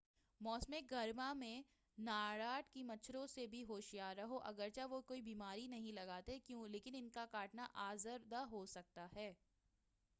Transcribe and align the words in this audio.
موسمِ 0.41 0.75
گرما 0.91 1.31
میں 1.33 1.61
نارڈ 1.97 2.39
ک 2.67 2.83
مچھروں 2.85 3.25
سے 3.27 3.45
بھی 3.47 3.63
ہوشیار 3.63 4.15
رہو 4.15 4.39
اگر 4.43 4.69
چہ 4.69 4.87
وہ 4.89 5.01
کوئی 5.03 5.21
بیماری 5.21 5.67
نہیں 5.67 5.91
لگاتے 5.93 6.37
لیکن 6.69 6.95
ان 6.95 7.09
کا 7.09 7.25
کاٹنا 7.31 7.67
آزار 7.83 8.27
دہ 8.31 8.43
ہو 8.51 8.65
سکتا 8.67 9.07
ہے 9.15 9.31